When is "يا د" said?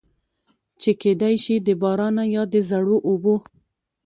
2.35-2.55